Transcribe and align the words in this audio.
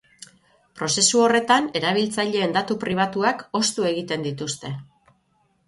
Prozesu 0.79 1.21
horretan, 1.25 1.67
erabiltzaileen 1.81 2.57
datu 2.57 2.79
pribatuak 2.85 3.47
ostu 3.63 3.89
egiten 3.93 4.29
dituzte. 4.31 4.77